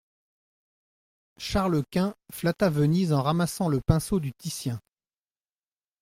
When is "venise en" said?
2.71-3.21